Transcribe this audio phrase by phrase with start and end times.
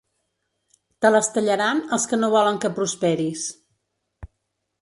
[1.05, 3.45] Te les tallaran els que no volen que prosperis.